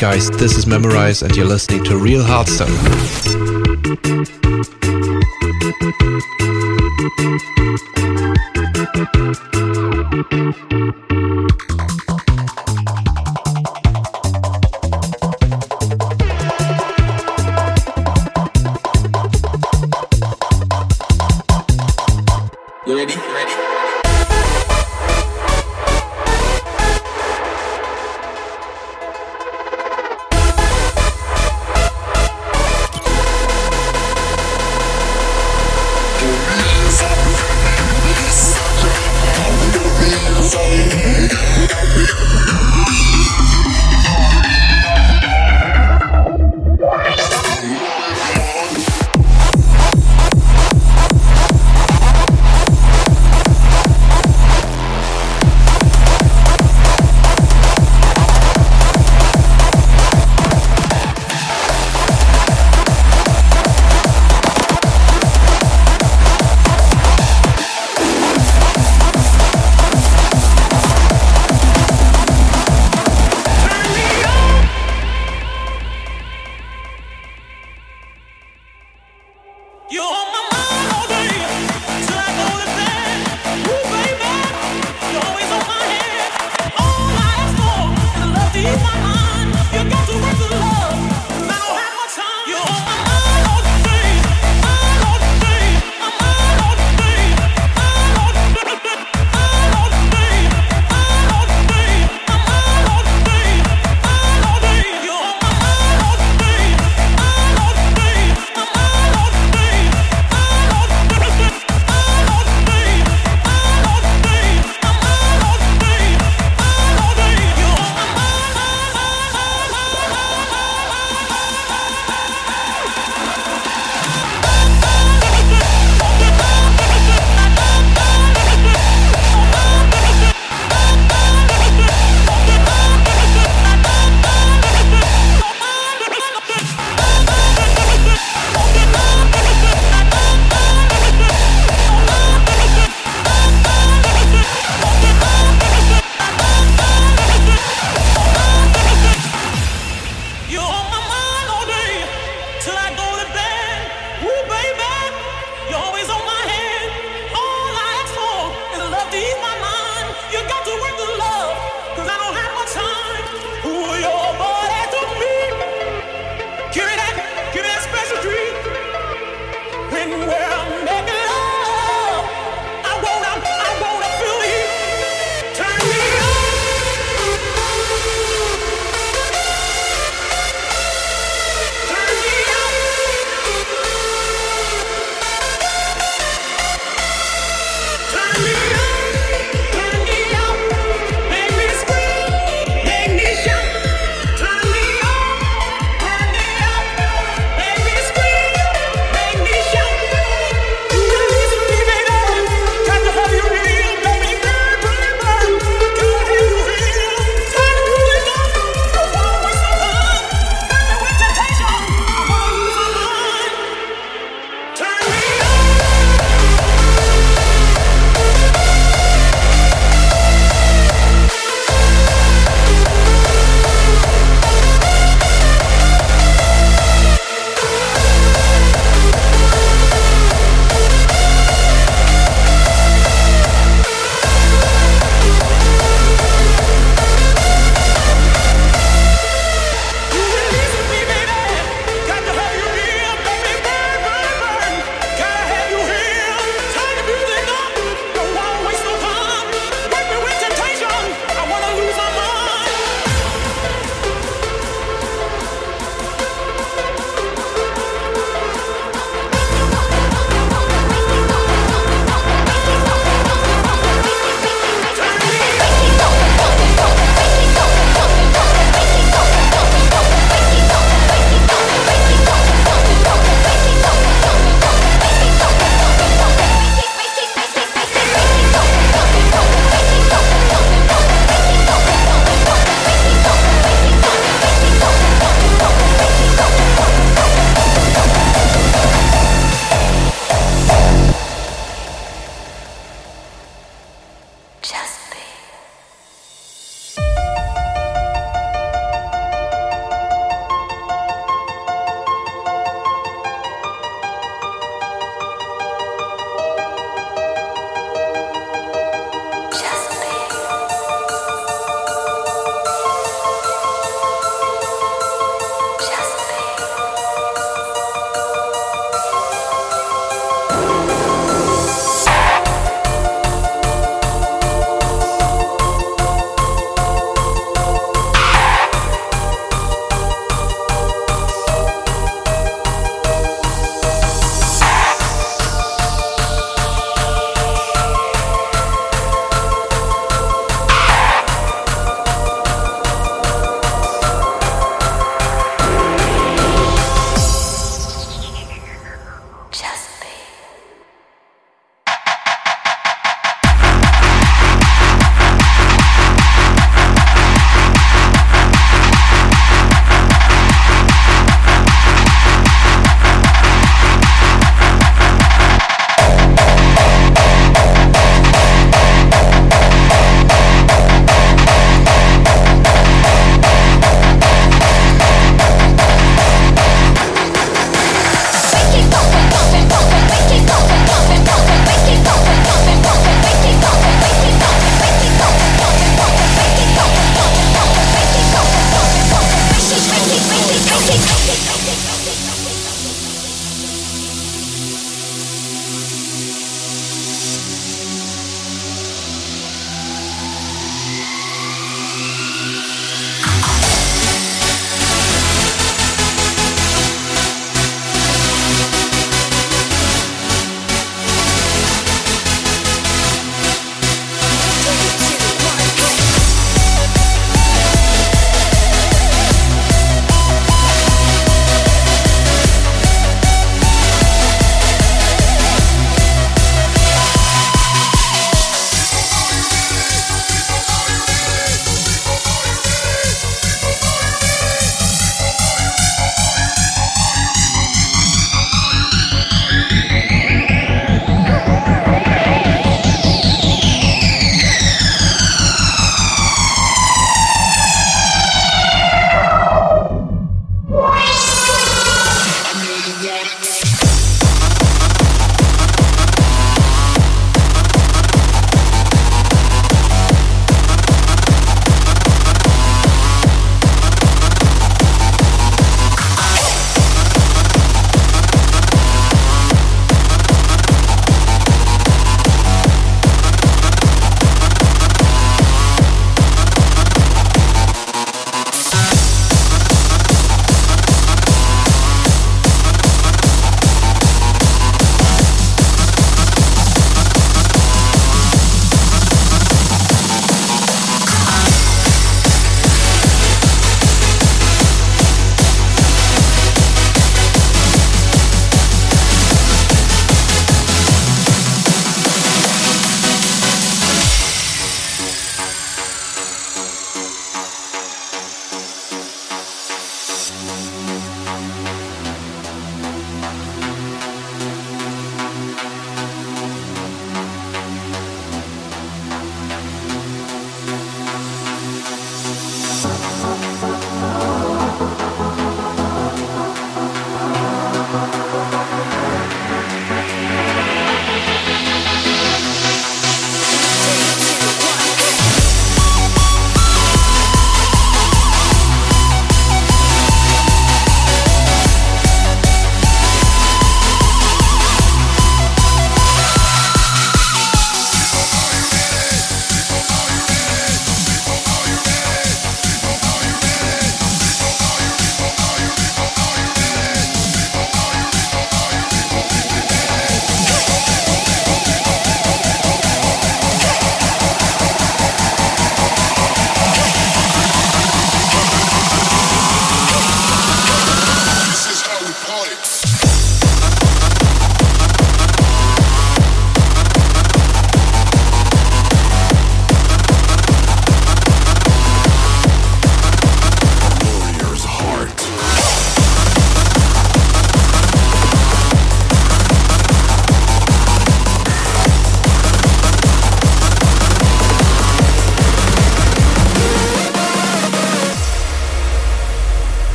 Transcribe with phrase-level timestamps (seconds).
[0.00, 2.70] guys, this is Memorize, and you're listening to Real Hard Stuff.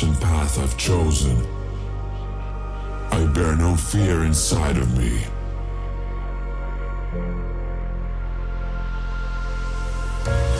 [0.00, 1.36] Path I've chosen.
[3.10, 5.20] I bear no fear inside of me.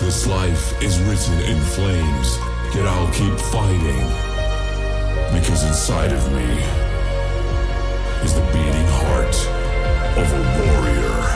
[0.01, 2.37] This life is written in flames,
[2.75, 4.07] yet I'll keep fighting.
[5.33, 6.51] Because inside of me
[8.25, 9.37] is the beating heart
[10.19, 11.32] of a warrior.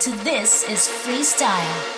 [0.00, 1.97] To This is Freestyle.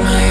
[0.00, 0.23] my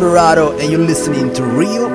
[0.00, 1.90] Ferraro, and you're listening to Real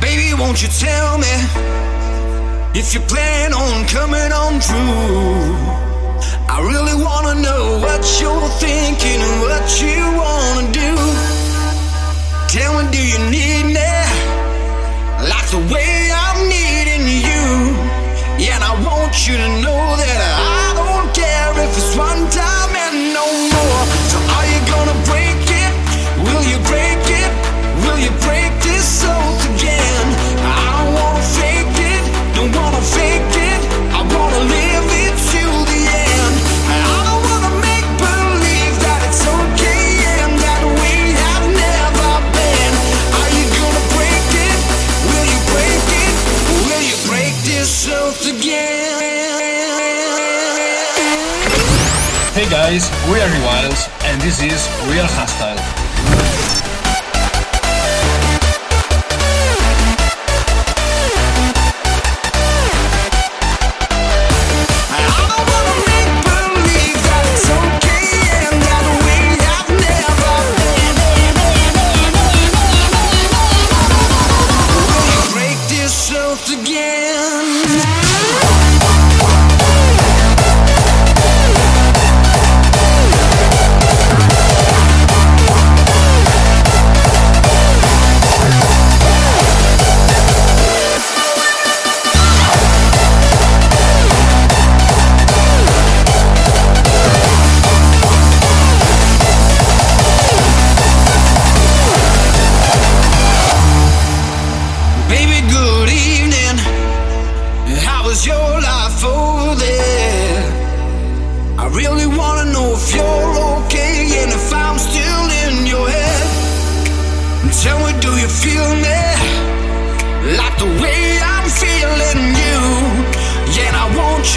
[0.00, 1.34] Baby, won't you tell me
[2.74, 5.76] if you plan on coming on through?
[6.48, 10.92] I really wanna know what you're thinking and what you wanna do.
[12.48, 13.92] Tell me, do you need me
[15.32, 17.44] like the way I'm needing you?
[18.42, 20.18] Yeah, and I want you to know that
[20.58, 23.25] I don't care if it's one time and no.
[52.76, 55.75] We Are Rewildz and this is we are Hostile.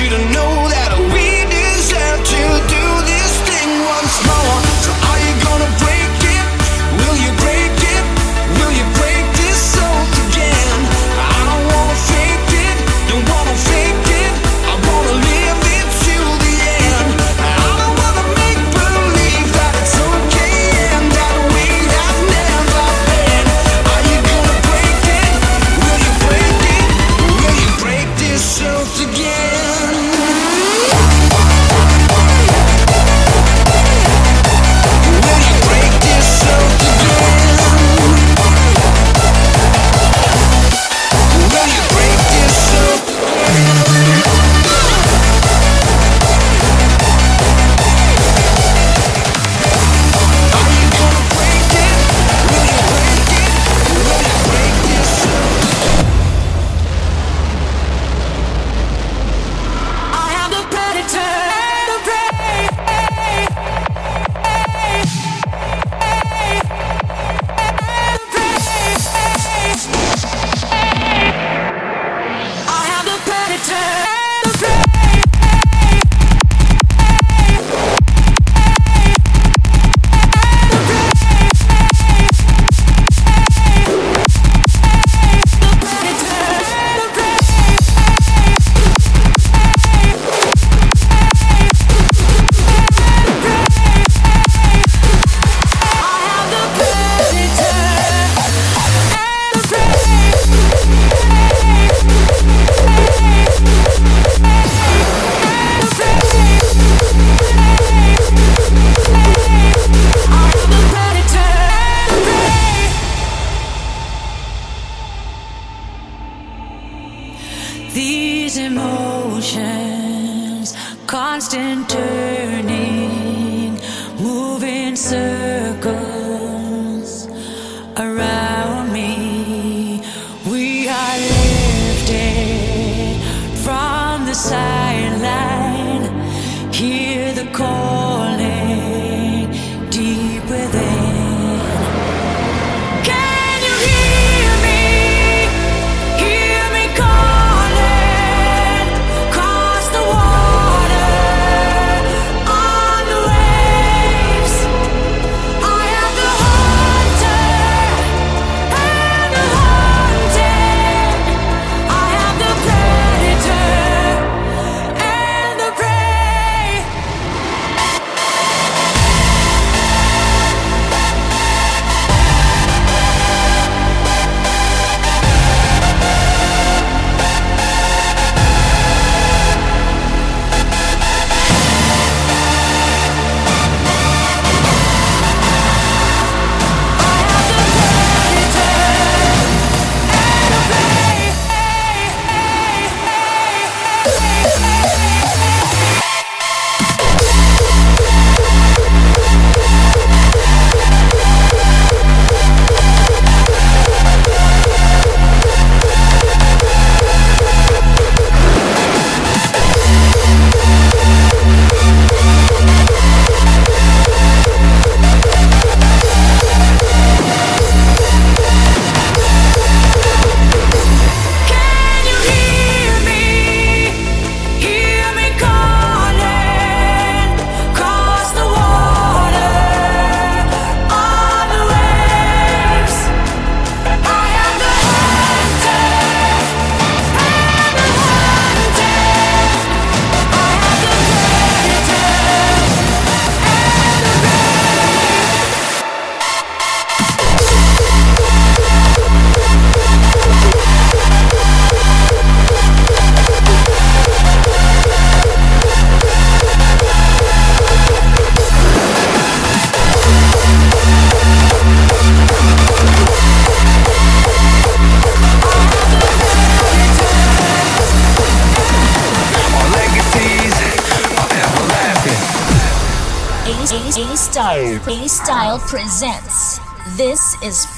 [0.01, 0.58] you to know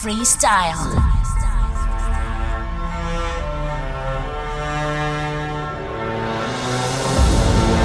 [0.01, 0.81] freestyle.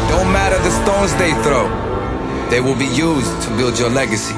[0.08, 1.68] Don't matter the stones they throw,
[2.48, 4.32] they will be used to build your legacy.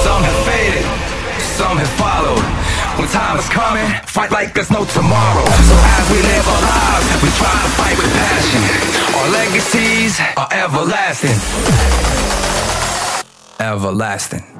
[0.00, 0.86] Some have faded,
[1.60, 2.40] some have followed.
[2.96, 5.44] When time is coming, fight like there's no tomorrow.
[5.44, 8.62] So as we live our lives, we try to fight with passion.
[9.12, 11.36] Our legacies are everlasting.
[13.60, 14.51] Everlasting.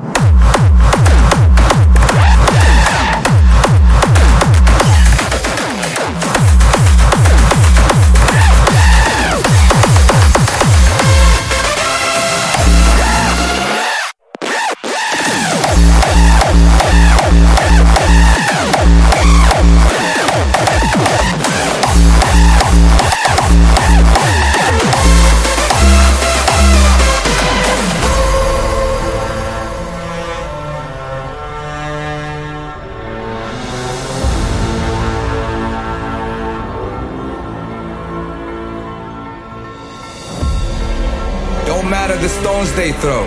[42.76, 43.26] They throw,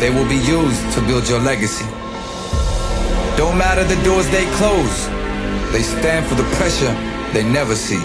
[0.00, 1.84] they will be used to build your legacy.
[3.36, 5.06] Don't matter the doors they close,
[5.72, 6.92] they stand for the pressure
[7.32, 8.00] they never see.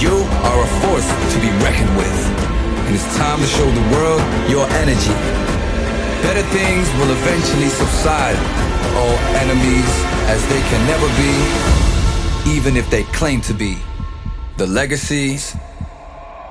[0.00, 2.16] You are a force to be reckoned with,
[2.86, 5.16] and it's time to show the world your energy.
[6.22, 8.38] Better things will eventually subside,
[8.96, 9.90] all enemies
[10.32, 13.78] as they can never be, even if they claim to be.
[14.56, 15.56] The legacies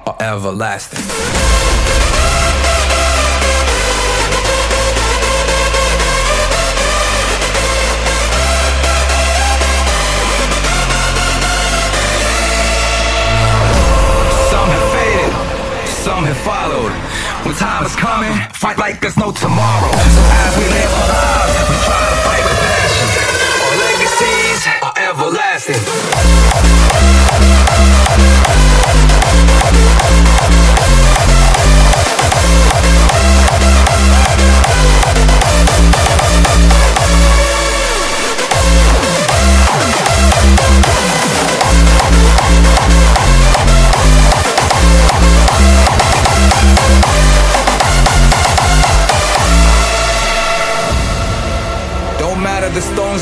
[0.05, 1.38] are everlasting.
[17.49, 19.89] When time is coming, fight like there's no tomorrow.
[19.89, 23.09] So as we live our lives, we try to fight with passion.
[23.65, 25.81] Our legacies are everlasting.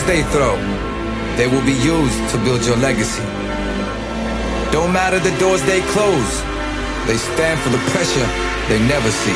[0.08, 0.56] They throw,
[1.36, 3.22] they will be used to build your legacy.
[4.72, 6.32] Don't matter the doors they close,
[7.06, 8.26] they stand for the pressure
[8.72, 9.36] they never see.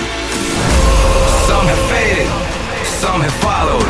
[1.43, 2.31] Some have faded,
[3.03, 3.83] some have followed.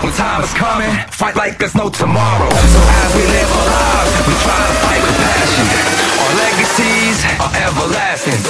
[0.00, 2.48] When time is coming, fight like there's no tomorrow.
[2.48, 5.68] So as we live our lives, we try to fight with passion.
[6.16, 8.40] Our legacies are everlasting.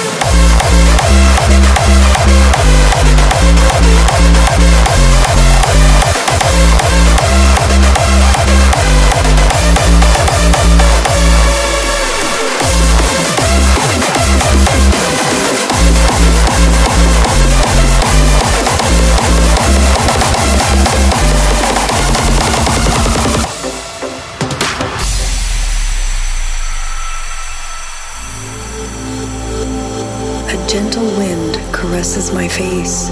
[32.53, 33.09] Face.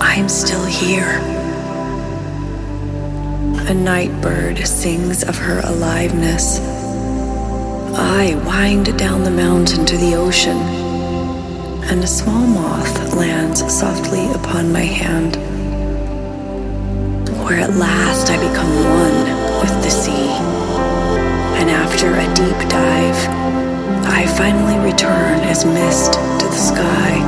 [0.00, 1.20] I'm still here.
[3.68, 6.58] A night bird sings of her aliveness.
[7.98, 10.56] I wind down the mountain to the ocean,
[11.90, 15.36] and a small moth lands softly upon my hand,
[17.44, 19.18] where at last I become one
[19.60, 20.30] with the sea.
[21.60, 23.65] And after a deep dive,
[24.16, 27.20] I finally return as mist to the sky.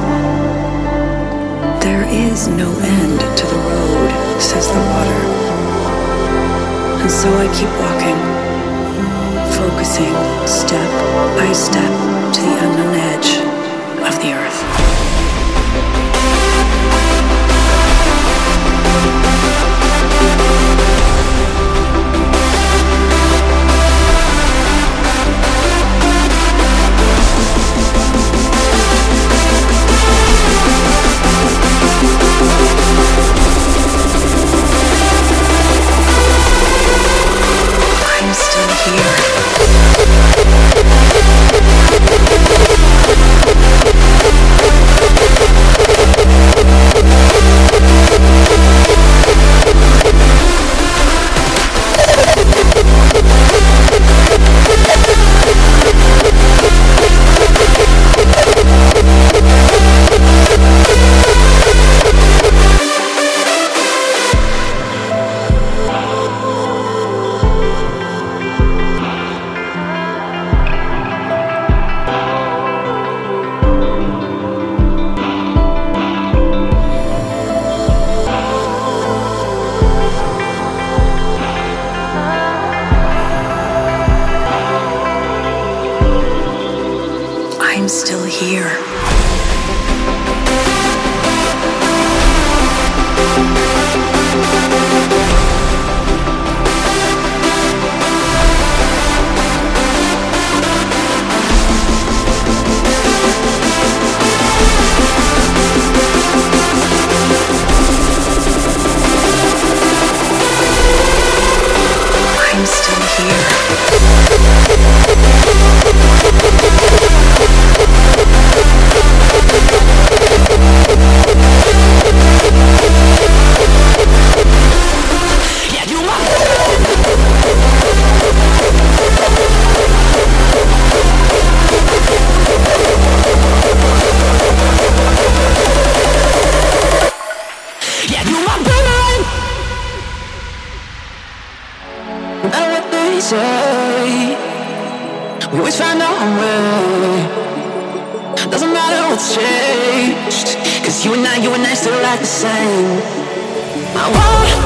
[1.83, 5.20] There is no end to the road, says the water.
[7.03, 8.18] And so I keep walking,
[9.53, 10.90] focusing step
[11.37, 11.92] by step
[12.33, 13.37] to the unknown edge
[14.09, 14.77] of the earth.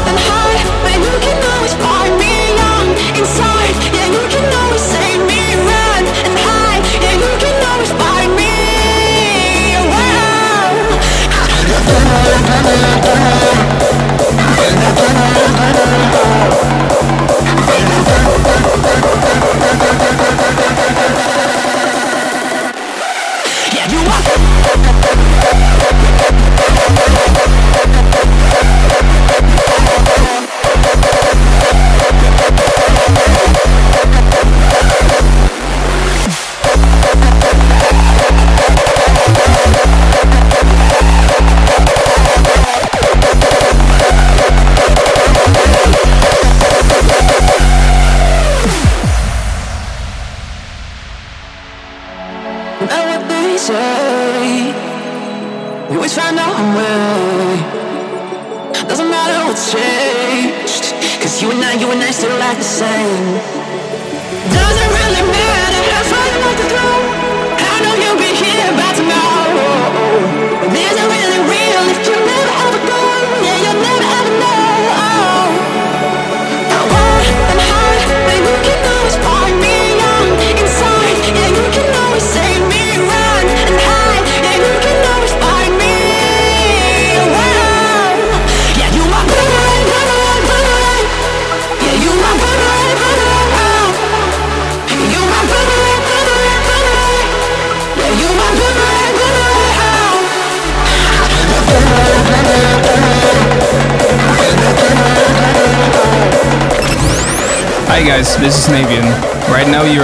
[0.08, 3.51] and high, but you can always find me young inside.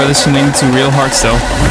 [0.09, 1.68] listening to Real Hardstyle.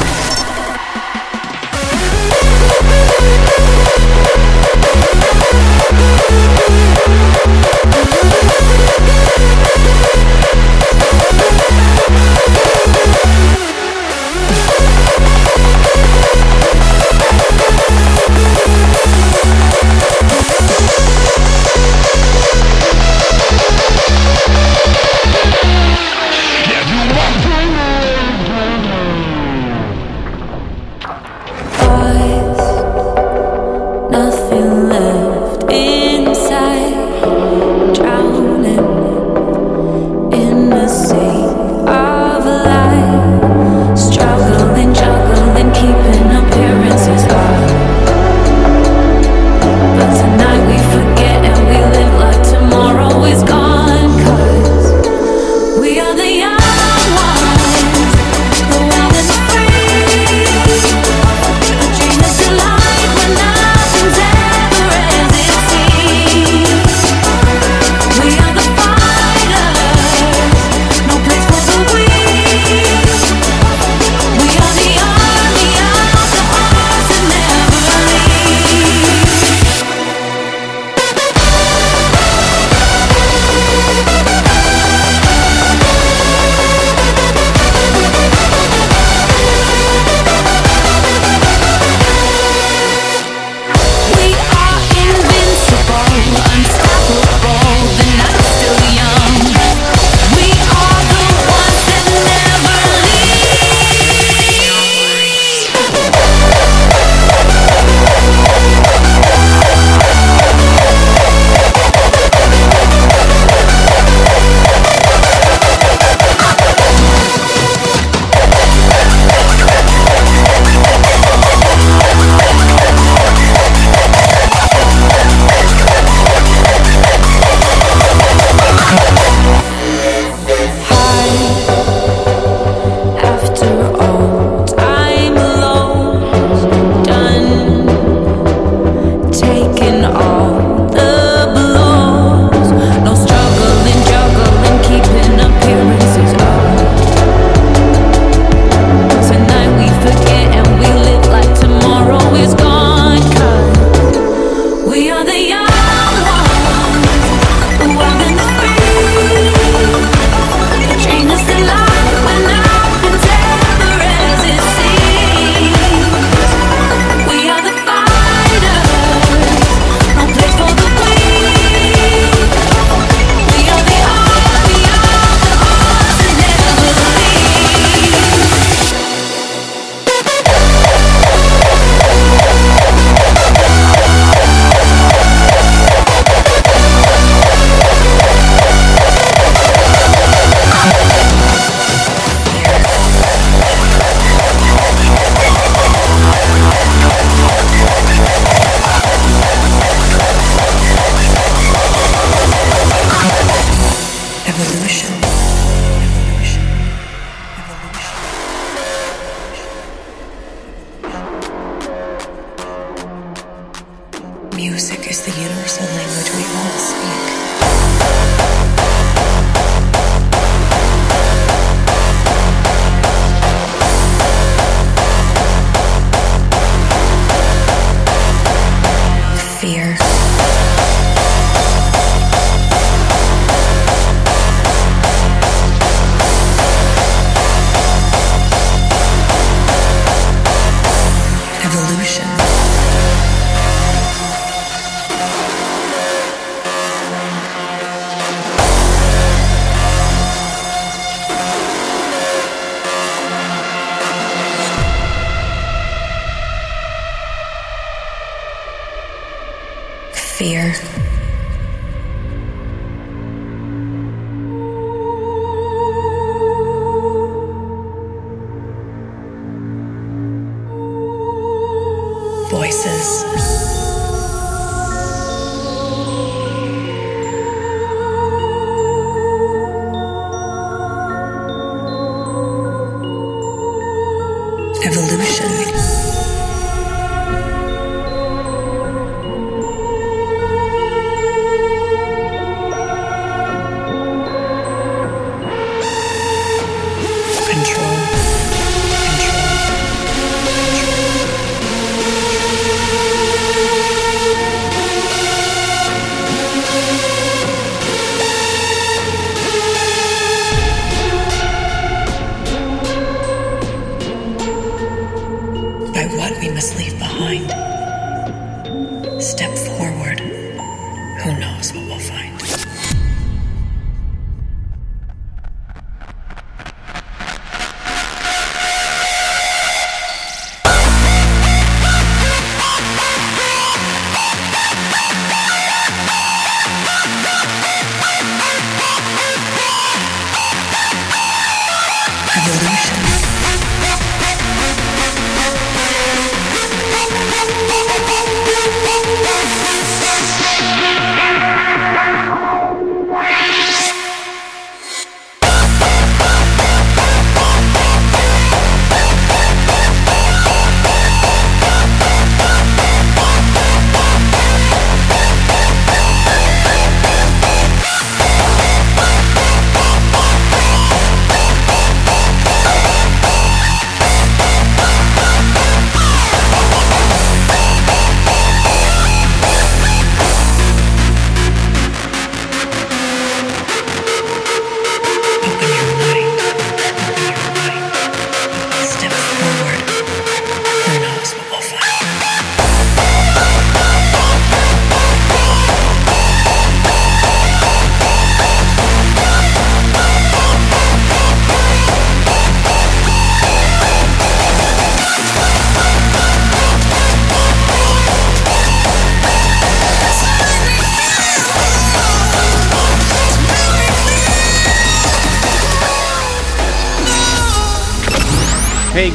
[229.58, 230.17] fear.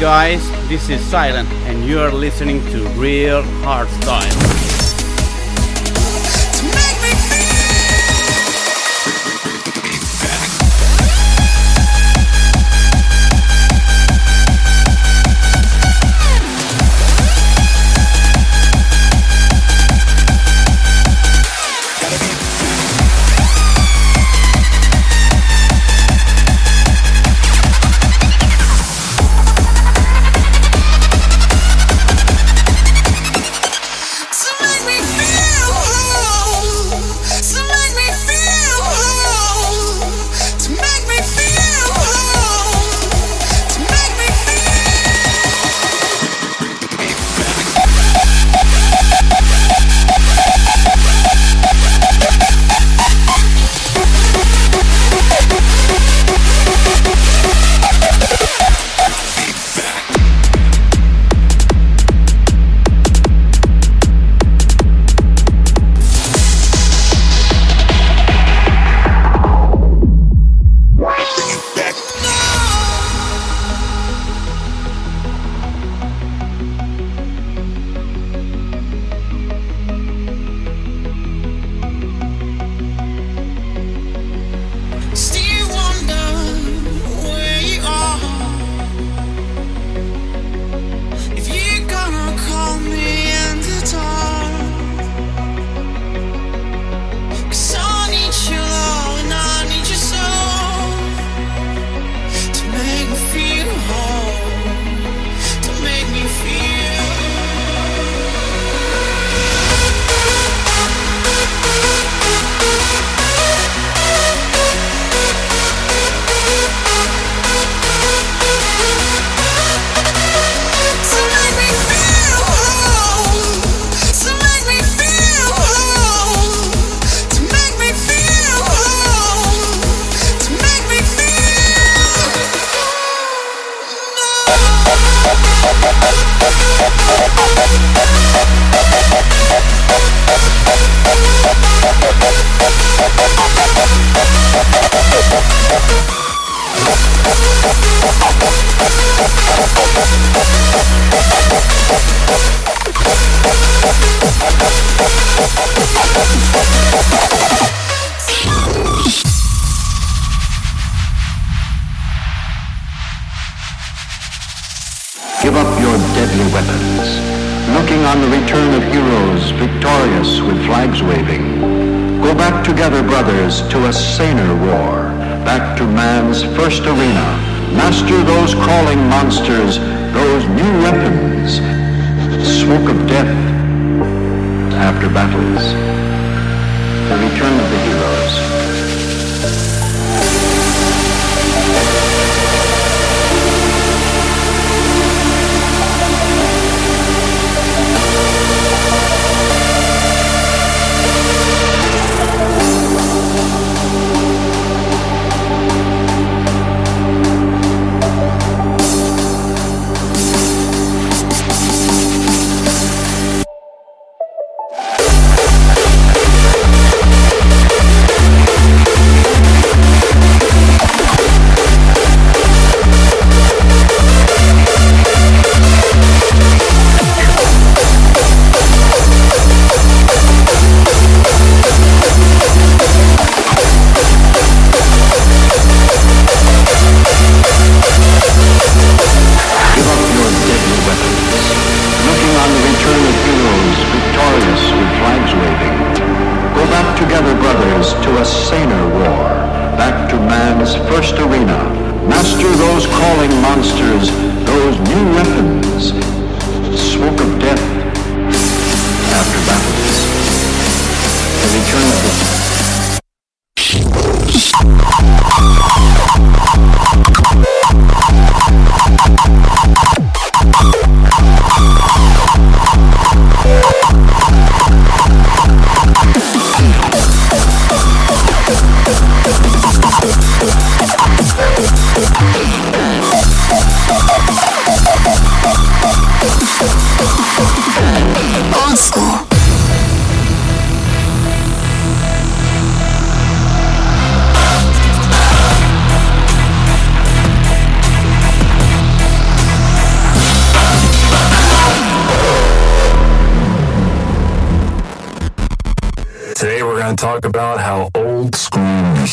[0.02, 4.51] guys, this is Silent and you're listening to Real Hardstyle.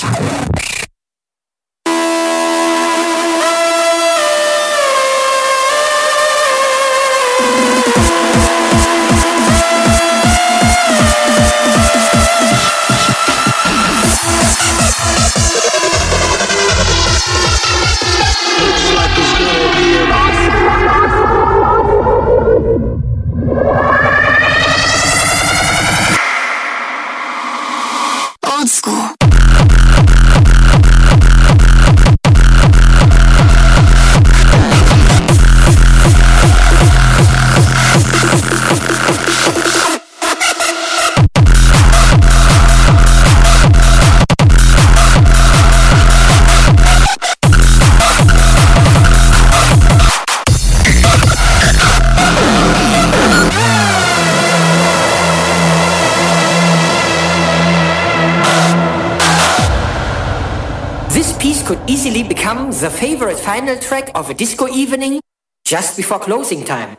[0.01, 0.38] Thank you.
[63.59, 65.19] final track of a disco evening
[65.65, 66.95] just before closing time.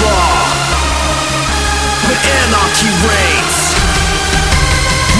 [0.00, 0.34] far
[2.06, 3.58] But anarchy reigns.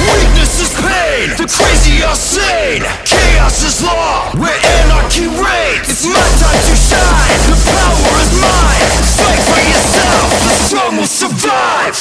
[0.05, 5.89] Weakness is pain, the crazy are sane Chaos is law, where anarchy reigns.
[5.89, 8.89] It's my time to shine, the power is mine.
[9.18, 11.99] Fight for yourself, the strong will survive.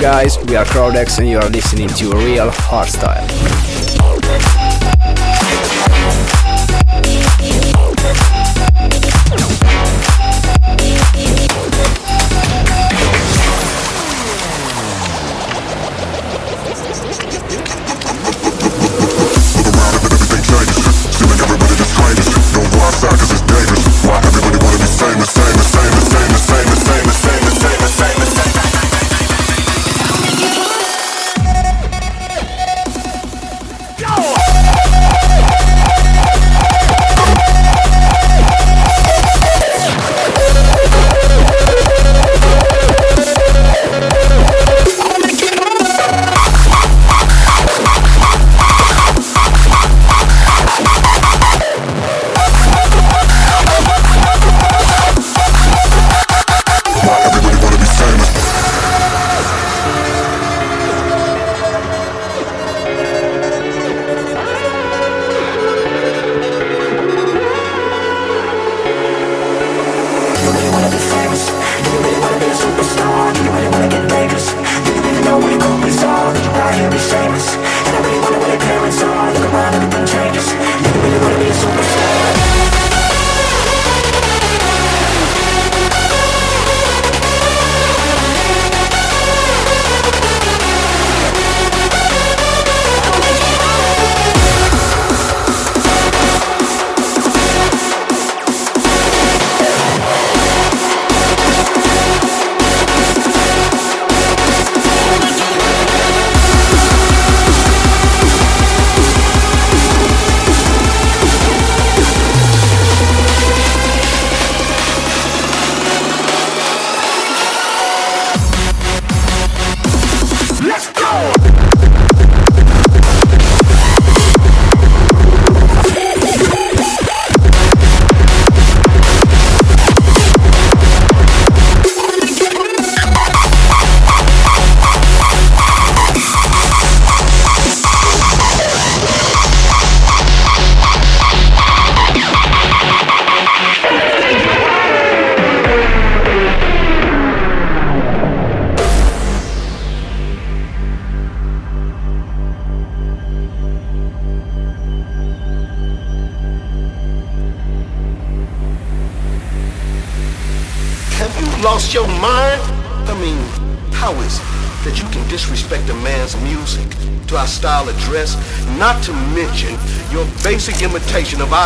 [0.00, 4.63] guys, we are Crowdex and you are listening to Real Hardstyle.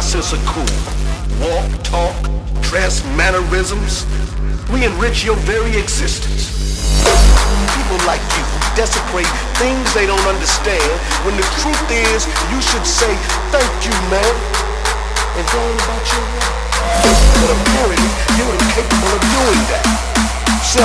[0.03, 0.67] Sense of cool?
[1.39, 2.17] Walk, talk,
[2.63, 4.07] dress, mannerisms.
[4.73, 6.51] We enrich your very existence.
[7.77, 10.83] People like you desecrate things they don't understand
[11.25, 13.11] when the truth is you should say
[13.55, 14.35] thank you man
[15.39, 16.27] and go about your.
[17.39, 19.85] But apparently you're incapable of doing that.
[20.63, 20.85] So